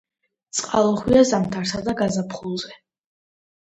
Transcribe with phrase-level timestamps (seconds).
[0.59, 2.77] წყალუხვია ზამთარსა და გაზაფხულზე.